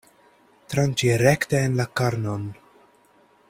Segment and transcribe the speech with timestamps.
[0.73, 2.49] Tranĉi rekte en la karnon.